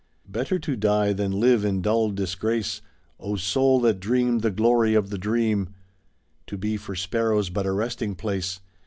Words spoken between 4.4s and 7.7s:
the glory of the dream! To be for sparrows but